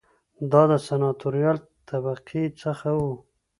دا 0.51 0.61
د 0.71 0.73
سناتوریال 0.87 1.57
طبقې 1.89 2.43
څخه 2.61 2.89
و 2.97 3.01